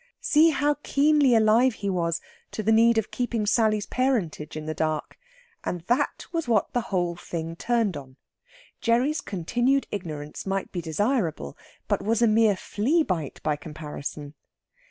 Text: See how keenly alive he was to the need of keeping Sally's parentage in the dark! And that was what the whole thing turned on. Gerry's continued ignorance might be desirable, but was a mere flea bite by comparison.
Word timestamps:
See 0.21 0.49
how 0.49 0.77
keenly 0.81 1.35
alive 1.35 1.75
he 1.75 1.87
was 1.91 2.21
to 2.53 2.63
the 2.63 2.71
need 2.71 2.97
of 2.97 3.11
keeping 3.11 3.45
Sally's 3.45 3.85
parentage 3.85 4.57
in 4.57 4.65
the 4.65 4.73
dark! 4.73 5.15
And 5.63 5.81
that 5.81 6.25
was 6.31 6.47
what 6.47 6.73
the 6.73 6.81
whole 6.89 7.15
thing 7.15 7.55
turned 7.55 7.95
on. 7.95 8.15
Gerry's 8.81 9.21
continued 9.21 9.85
ignorance 9.91 10.47
might 10.47 10.71
be 10.71 10.81
desirable, 10.81 11.55
but 11.87 12.01
was 12.01 12.23
a 12.23 12.27
mere 12.27 12.55
flea 12.55 13.03
bite 13.03 13.41
by 13.43 13.55
comparison. 13.55 14.33